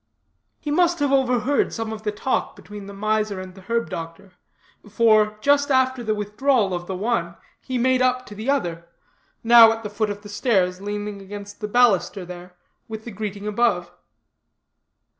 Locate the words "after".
5.69-6.03